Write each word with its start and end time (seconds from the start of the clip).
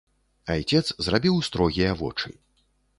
Айцец 0.53 0.81
зрабіў 1.09 1.39
строгія 1.51 1.95
вочы. 2.05 2.29